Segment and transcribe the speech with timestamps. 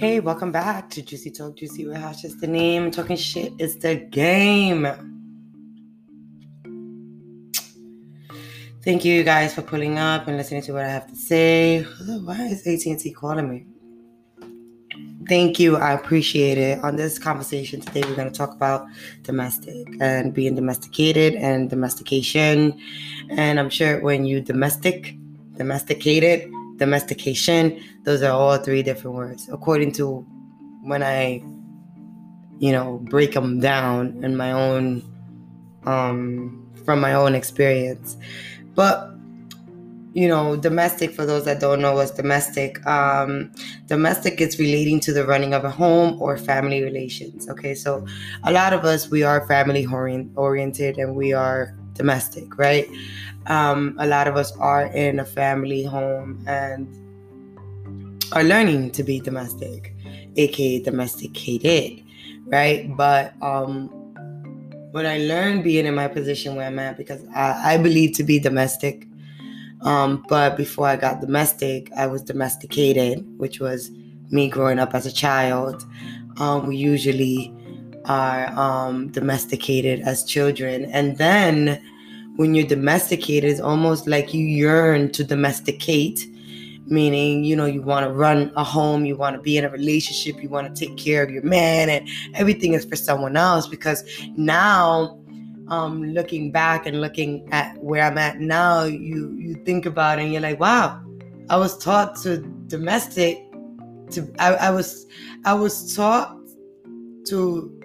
[0.00, 2.22] Hey, welcome back to Juicy Talk, Juicy Warehouse.
[2.22, 2.90] Just the name.
[2.90, 4.88] Talking shit is the game.
[8.82, 11.82] Thank you guys for pulling up and listening to what I have to say.
[12.24, 13.66] Why is AT&T calling me?
[15.28, 15.76] Thank you.
[15.76, 16.82] I appreciate it.
[16.82, 18.86] On this conversation today, we're going to talk about
[19.22, 22.80] domestic and being domesticated and domestication.
[23.28, 25.14] And I'm sure when you domestic,
[25.58, 29.48] domesticated, domestication, those are all three different words.
[29.52, 30.26] According to
[30.82, 31.44] when I,
[32.58, 35.02] you know, break them down in my own,
[35.84, 38.16] um, from my own experience.
[38.74, 39.10] But
[40.12, 43.52] you know, domestic, for those that don't know what's domestic, um,
[43.86, 47.48] domestic is relating to the running of a home or family relations.
[47.48, 48.04] Okay, so
[48.42, 49.86] a lot of us, we are family
[50.34, 52.88] oriented and we are domestic, right?
[53.46, 56.88] Um, a lot of us are in a family home and
[58.32, 59.94] are learning to be domestic,
[60.36, 62.02] aka domesticated,
[62.46, 62.80] right?
[62.96, 63.90] But um,
[64.94, 68.38] I learned being in my position where I'm at, because I, I believe to be
[68.38, 69.06] domestic
[69.82, 73.90] um, but before I got domestic, I was domesticated, which was
[74.30, 75.84] me growing up as a child.
[76.38, 77.54] Um, we usually
[78.04, 80.84] are um, domesticated as children.
[80.86, 81.82] And then
[82.40, 86.26] when you're domesticated, it's almost like you yearn to domesticate,
[86.86, 89.68] meaning, you know, you want to run a home, you want to be in a
[89.68, 93.68] relationship, you want to take care of your man, and everything is for someone else
[93.68, 94.02] because
[94.38, 95.20] now
[95.68, 100.22] um, looking back and looking at where I'm at now, you you think about it
[100.22, 100.98] and you're like, wow,
[101.50, 102.38] I was taught to
[102.68, 103.36] domestic,
[104.12, 105.06] to I, I was
[105.44, 106.38] I was taught
[107.26, 107.82] to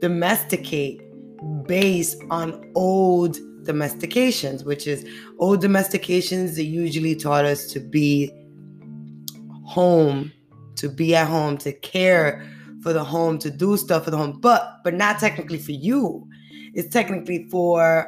[0.00, 1.02] domesticate
[1.66, 5.06] based on old domestications, which is
[5.38, 6.56] old domestications.
[6.56, 8.30] They usually taught us to be
[9.64, 10.32] home,
[10.76, 12.48] to be at home, to care
[12.82, 16.28] for the home, to do stuff for the home, but but not technically for you
[16.74, 18.06] it's technically for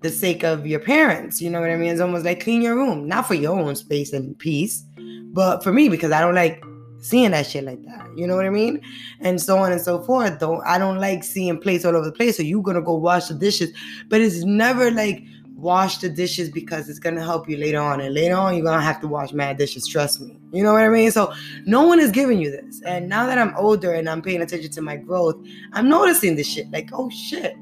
[0.00, 1.40] the sake of your parents.
[1.40, 1.90] You know what I mean?
[1.90, 4.84] It's almost like clean your room, not for your own space and peace,
[5.32, 6.62] but for me because I don't like
[7.02, 8.08] seeing that shit like that.
[8.16, 8.80] You know what I mean?
[9.20, 10.38] And so on and so forth.
[10.38, 12.36] Though I don't like seeing plates all over the place.
[12.36, 13.72] So you're gonna go wash the dishes,
[14.08, 15.22] but it's never like
[15.54, 18.00] wash the dishes because it's gonna help you later on.
[18.00, 19.86] And later on, you're gonna have to wash mad dishes.
[19.86, 20.38] Trust me.
[20.52, 21.10] You know what I mean?
[21.10, 21.32] So
[21.66, 22.80] no one is giving you this.
[22.86, 25.36] And now that I'm older and I'm paying attention to my growth,
[25.72, 26.70] I'm noticing this shit.
[26.70, 27.56] Like, oh shit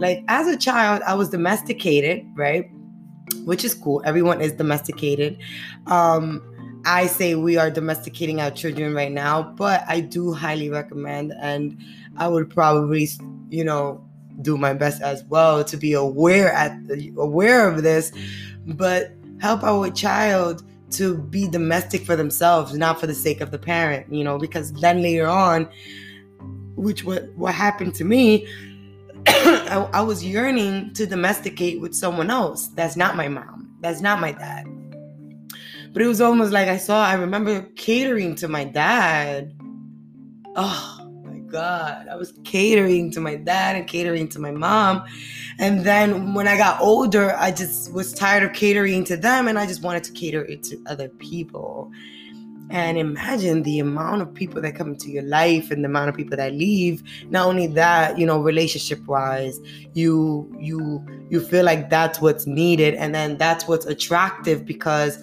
[0.00, 2.70] like as a child, I was domesticated, right?
[3.44, 4.02] Which is cool.
[4.06, 5.38] Everyone is domesticated.
[5.86, 6.42] Um,
[6.84, 11.78] I say we are domesticating our children right now, but I do highly recommend, and
[12.16, 13.08] I would probably,
[13.48, 14.04] you know,
[14.42, 16.72] do my best as well to be aware at
[17.16, 18.76] aware of this, mm.
[18.76, 23.58] but help our child to be domestic for themselves, not for the sake of the
[23.58, 25.68] parent, you know, because then later on,
[26.76, 28.46] which what what happened to me
[29.26, 32.68] I, I was yearning to domesticate with someone else.
[32.68, 33.70] That's not my mom.
[33.80, 34.66] That's not my dad.
[35.92, 39.52] But it was almost like I saw, I remember catering to my dad.
[40.54, 42.06] Oh my God.
[42.08, 45.02] I was catering to my dad and catering to my mom.
[45.58, 49.58] And then when I got older, I just was tired of catering to them and
[49.58, 51.90] I just wanted to cater it to other people.
[52.70, 56.14] And imagine the amount of people that come into your life and the amount of
[56.14, 57.02] people that leave.
[57.28, 59.58] Not only that, you know, relationship wise,
[59.94, 65.18] you you you feel like that's what's needed and then that's what's attractive because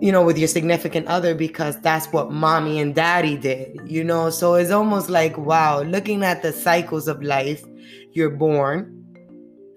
[0.00, 4.30] you know, with your significant other because that's what mommy and daddy did, you know?
[4.30, 7.64] So it's almost like, wow, looking at the cycles of life,
[8.12, 8.96] you're born,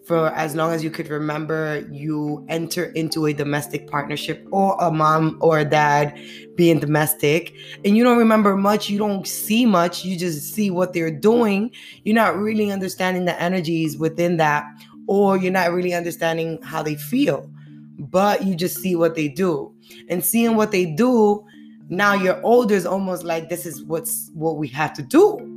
[0.06, 4.91] for as long as you could remember, you enter into a domestic partnership or a
[4.91, 6.19] mom or a dad
[6.56, 7.53] being domestic,
[7.85, 11.72] and you don't remember much, you don't see much, you just see what they're doing.
[12.03, 14.66] You're not really understanding the energies within that,
[15.07, 17.50] or you're not really understanding how they feel,
[17.97, 19.72] but you just see what they do.
[20.09, 21.45] And seeing what they do,
[21.89, 25.50] now you're older is almost like this is what's what we have to do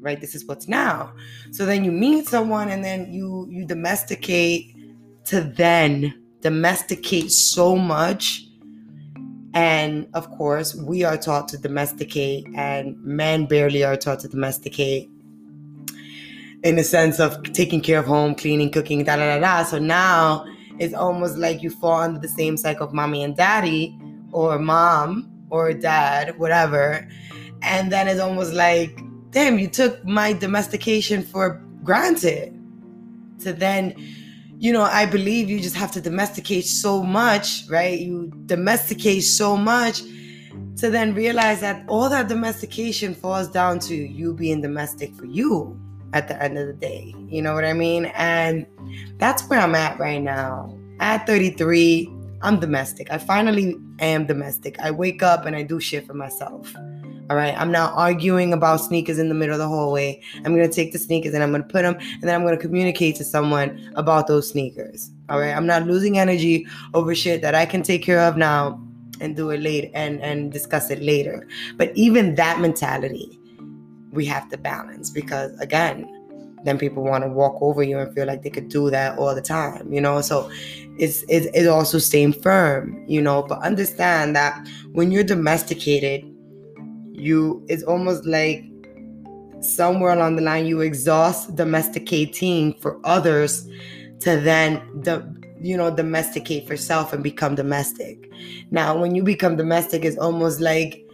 [0.00, 0.20] right?
[0.20, 1.12] This is what's now.
[1.50, 4.74] So then you meet someone and then you you domesticate
[5.26, 8.46] to then domesticate so much.
[9.54, 15.10] And of course we are taught to domesticate and men barely are taught to domesticate
[16.62, 19.64] in the sense of taking care of home cleaning cooking da da da da.
[19.64, 20.44] So now
[20.78, 23.98] it's almost like you fall under the same cycle of mommy and daddy
[24.32, 27.08] or mom or dad whatever
[27.62, 32.54] and then it's almost like damn, you took my domestication for granted.
[33.40, 33.94] To then,
[34.58, 37.98] you know, I believe you just have to domesticate so much, right?
[37.98, 40.02] You domesticate so much
[40.76, 45.78] to then realize that all that domestication falls down to you being domestic for you
[46.12, 47.14] at the end of the day.
[47.28, 48.06] You know what I mean?
[48.16, 48.66] And
[49.18, 50.74] that's where I'm at right now.
[51.00, 52.10] At 33,
[52.42, 53.10] I'm domestic.
[53.10, 54.78] I finally am domestic.
[54.80, 56.74] I wake up and I do shit for myself.
[57.30, 57.54] All right.
[57.58, 60.22] I'm not arguing about sneakers in the middle of the hallway.
[60.36, 62.42] I'm going to take the sneakers and I'm going to put them and then I'm
[62.42, 65.10] going to communicate to someone about those sneakers.
[65.28, 65.54] All right.
[65.54, 68.82] I'm not losing energy over shit that I can take care of now
[69.20, 71.46] and do it later and, and discuss it later.
[71.76, 73.38] But even that mentality,
[74.12, 76.06] we have to balance because, again,
[76.64, 79.34] then people want to walk over you and feel like they could do that all
[79.34, 80.20] the time, you know?
[80.20, 80.50] So
[80.98, 83.42] it's, it's, it's also staying firm, you know?
[83.42, 86.24] But understand that when you're domesticated,
[87.12, 88.64] you, it's almost like
[89.60, 93.68] somewhere along the line, you exhaust domesticating for others
[94.20, 95.26] to then, the,
[95.60, 98.30] you know, domesticate for self and become domestic.
[98.70, 101.04] Now, when you become domestic, it's almost like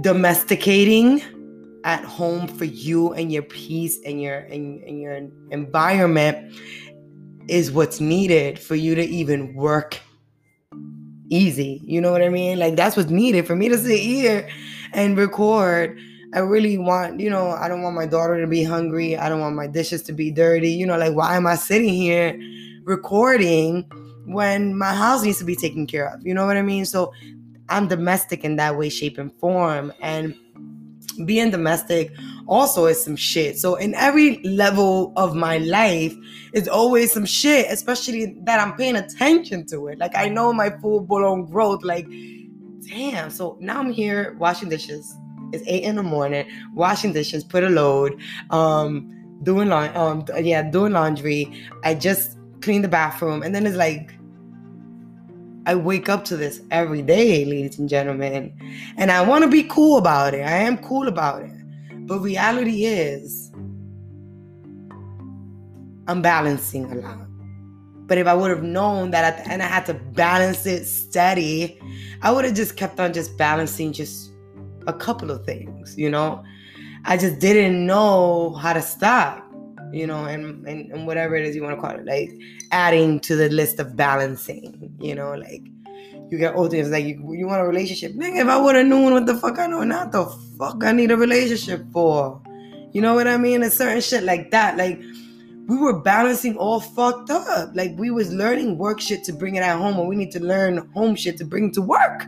[0.00, 1.22] domesticating
[1.84, 6.54] at home for you and your peace and your and, and your environment
[7.48, 9.98] is what's needed for you to even work
[11.30, 11.80] easy.
[11.84, 12.58] You know what I mean?
[12.58, 14.48] Like that's what's needed for me to sit here
[14.92, 15.98] and record.
[16.32, 19.16] I really want, you know, I don't want my daughter to be hungry.
[19.16, 20.70] I don't want my dishes to be dirty.
[20.70, 22.38] You know, like why am I sitting here
[22.84, 23.82] recording
[24.26, 26.24] when my house needs to be taken care of?
[26.24, 26.84] You know what I mean?
[26.84, 27.12] So
[27.68, 29.92] I'm domestic in that way, shape, and form.
[30.00, 30.36] And
[31.12, 32.12] being domestic
[32.46, 33.58] also is some shit.
[33.58, 36.14] So in every level of my life,
[36.52, 39.98] it's always some shit, especially that I'm paying attention to it.
[39.98, 41.82] Like I know my full blown growth.
[41.82, 42.06] Like,
[42.88, 43.30] damn.
[43.30, 45.16] So now I'm here washing dishes.
[45.52, 48.20] It's eight in the morning, washing dishes, put a load,
[48.50, 49.10] um,
[49.42, 51.52] doing laundry, um, yeah, doing laundry.
[51.82, 54.12] I just cleaned the bathroom, and then it's like
[55.66, 58.52] I wake up to this every day, ladies and gentlemen.
[58.96, 60.42] And I want to be cool about it.
[60.42, 61.52] I am cool about it.
[62.06, 63.52] But reality is,
[66.08, 67.26] I'm balancing a lot.
[68.06, 70.86] But if I would have known that at the end I had to balance it
[70.86, 71.80] steady,
[72.22, 74.32] I would have just kept on just balancing just
[74.86, 76.42] a couple of things, you know?
[77.04, 79.49] I just didn't know how to stop
[79.92, 82.30] you know, and, and, and whatever it is you want to call it, like
[82.72, 85.62] adding to the list of balancing, you know, like
[86.30, 88.12] you get older, it's like you, you want a relationship.
[88.12, 90.26] Nigga, if I would have known what the fuck I know, not the
[90.58, 92.40] fuck I need a relationship for.
[92.92, 93.62] You know what I mean?
[93.62, 95.00] And certain shit like that, like
[95.66, 97.70] we were balancing all fucked up.
[97.74, 100.40] Like we was learning work shit to bring it at home, and we need to
[100.40, 102.26] learn home shit to bring to work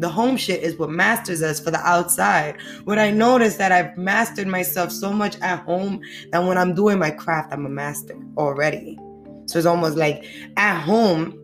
[0.00, 2.56] the home shit is what masters us for the outside.
[2.84, 6.00] What I noticed that I've mastered myself so much at home
[6.32, 8.98] that when I'm doing my craft, I'm a master already.
[9.46, 10.24] So it's almost like
[10.56, 11.36] at home,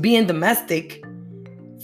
[0.00, 1.04] being domestic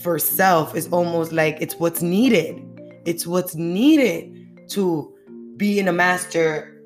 [0.01, 2.61] for self is almost like it's what's needed.
[3.05, 5.13] It's what's needed to
[5.55, 6.81] being a master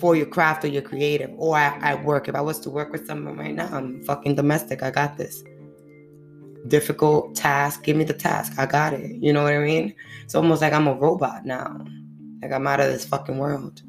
[0.00, 2.28] for your craft or your creative or at, at work.
[2.28, 4.82] If I was to work with someone right now, I'm fucking domestic.
[4.82, 5.44] I got this
[6.68, 8.54] difficult task, give me the task.
[8.58, 9.16] I got it.
[9.16, 9.94] You know what I mean?
[10.22, 11.84] It's almost like I'm a robot now.
[12.42, 13.82] Like I'm out of this fucking world.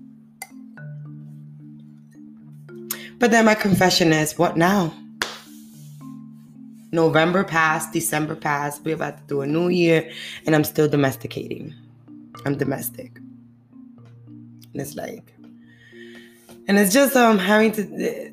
[3.17, 4.93] But then my confession is what now?
[6.91, 10.09] November passed, December passed, we're about to do a new year,
[10.45, 11.73] and I'm still domesticating.
[12.45, 13.17] I'm domestic.
[14.27, 15.33] And it's like,
[16.67, 18.31] and it's just um having to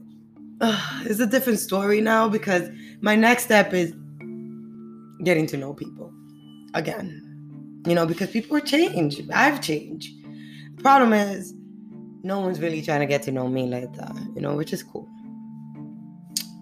[0.60, 2.68] uh, it's a different story now because
[3.00, 3.92] my next step is
[5.24, 6.12] getting to know people
[6.74, 7.28] again.
[7.86, 9.28] You know, because people are changed.
[9.32, 10.10] I've changed.
[10.76, 11.54] The problem is,
[12.22, 14.82] no one's really trying to get to know me like that, you know, which is
[14.82, 15.08] cool.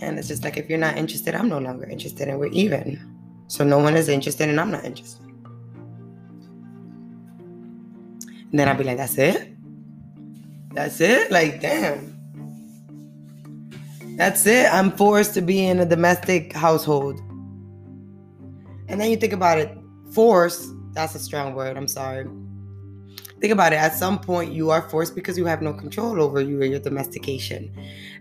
[0.00, 2.98] And it's just like, if you're not interested, I'm no longer interested, and we're even.
[3.48, 5.26] So no one is interested, and I'm not interested.
[8.50, 9.54] And then I'll be like, that's it?
[10.72, 11.30] That's it?
[11.30, 12.16] Like, damn.
[14.16, 14.72] That's it.
[14.72, 17.20] I'm forced to be in a domestic household
[18.90, 19.76] and then you think about it,
[20.12, 22.26] force, that's a strong word, I'm sorry.
[23.40, 23.76] Think about it.
[23.76, 26.80] At some point, you are forced because you have no control over you or your
[26.80, 27.73] domestication.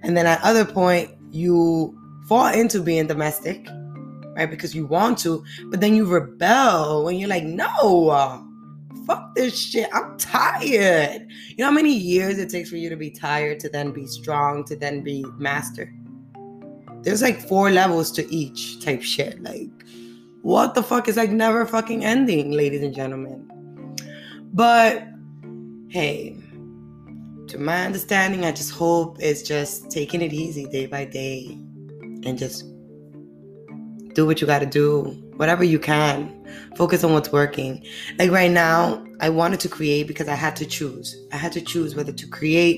[0.01, 3.67] And then at other point, you fall into being domestic,
[4.35, 4.49] right?
[4.49, 8.45] Because you want to, but then you rebel and you're like, no,
[9.05, 9.89] fuck this shit.
[9.91, 11.27] I'm tired.
[11.49, 14.05] You know how many years it takes for you to be tired to then be
[14.05, 15.91] strong, to then be master?
[17.01, 19.41] There's like four levels to each type shit.
[19.41, 19.69] Like,
[20.41, 23.49] what the fuck is like never fucking ending, ladies and gentlemen.
[24.53, 25.07] But
[25.89, 26.37] hey,
[27.47, 31.57] to my understanding, I just hope it's just taking it easy day by day
[32.23, 32.65] and just
[34.13, 36.35] do what you got to do whatever you can.
[36.75, 37.81] Focus on what's working.
[38.17, 41.15] Like right now, I wanted to create because I had to choose.
[41.31, 42.77] I had to choose whether to create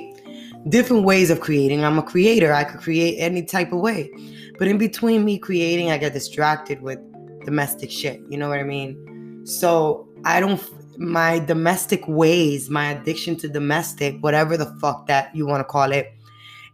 [0.69, 1.83] different ways of creating.
[1.83, 2.53] I'm a creator.
[2.53, 4.11] I could create any type of way.
[4.59, 6.99] But in between me creating, I get distracted with
[7.45, 8.21] domestic shit.
[8.29, 9.45] You know what I mean?
[9.45, 10.61] So I don't
[10.97, 15.91] my domestic ways, my addiction to domestic, whatever the fuck that you want to call
[15.91, 16.13] it,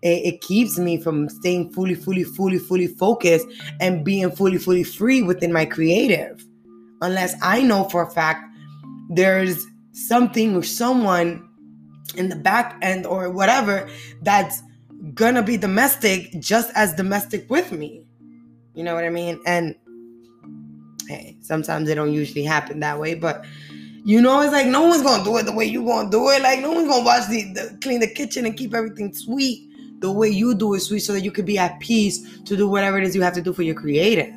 [0.01, 3.47] it, it, keeps me from staying fully, fully, fully, fully focused
[3.79, 6.45] and being fully, fully free within my creative.
[7.01, 8.43] Unless I know for a fact
[9.09, 11.47] there's something or someone
[12.15, 13.89] in the back end or whatever
[14.21, 14.61] that's
[15.13, 18.03] gonna be domestic just as domestic with me.
[18.73, 19.39] You know what I mean?
[19.45, 19.75] And
[21.07, 23.45] hey, sometimes it don't usually happen that way, but
[24.03, 26.41] you know, it's like no one's gonna do it the way you gonna do it.
[26.41, 29.67] Like no one's gonna watch the, the clean the kitchen and keep everything sweet
[29.99, 32.69] the way you do it, sweet, so that you could be at peace to do
[32.69, 34.33] whatever it is you have to do for your creative.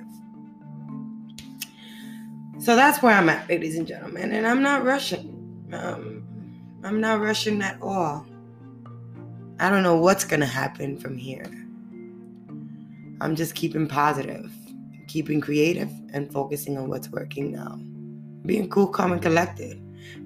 [2.59, 5.69] So that's where I'm at, ladies and gentlemen, and I'm not rushing.
[5.73, 6.27] Um,
[6.83, 8.27] I'm not rushing at all.
[9.59, 11.47] I don't know what's gonna happen from here.
[13.21, 14.51] I'm just keeping positive,
[15.11, 17.77] keeping creative, and focusing on what's working now.
[18.47, 19.77] Being cool, calm, and collected,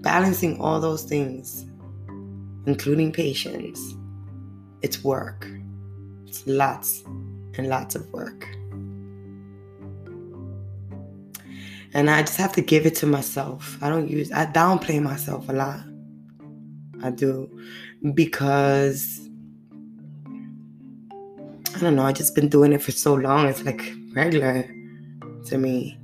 [0.02, 1.64] balancing all those things,
[2.66, 3.80] including patience.
[4.82, 5.48] It's work.
[6.26, 7.02] It's lots
[7.56, 8.46] and lots of work.
[11.94, 13.78] And I just have to give it to myself.
[13.80, 15.80] I don't use, I downplay myself a lot.
[17.02, 17.48] I do
[18.12, 19.30] because
[21.74, 23.46] I don't know, I just been doing it for so long.
[23.46, 24.62] It's like regular
[25.46, 25.98] to me.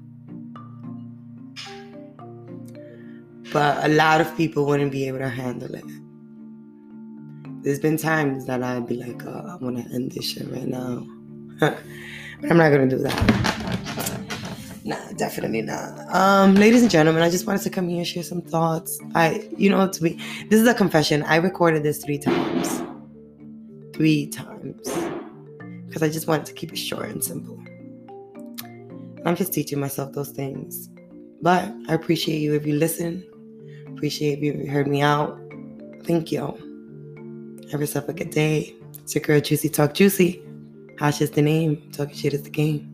[3.52, 5.84] But a lot of people wouldn't be able to handle it.
[7.62, 10.68] There's been times that I'd be like, oh, I want to end this shit right
[10.68, 11.06] now.
[11.60, 11.78] but
[12.50, 14.20] I'm not going to do that.
[14.84, 16.14] Nah, definitely not.
[16.14, 18.98] Um, ladies and gentlemen, I just wanted to come here and share some thoughts.
[19.14, 21.22] I, you know, to be, this is a confession.
[21.24, 22.82] I recorded this three times.
[23.94, 24.88] Three times
[25.90, 27.60] because I just wanted to keep it short and simple.
[29.24, 30.88] I'm just teaching myself those things.
[31.42, 33.24] But I appreciate you if you listen.
[33.88, 35.38] Appreciate if you heard me out.
[36.04, 36.40] Thank you.
[37.70, 38.74] Have yourself a good day.
[38.98, 40.42] It's your girl Juicy Talk Juicy.
[40.98, 41.90] Hash is the name.
[41.92, 42.89] Talking shit is the game.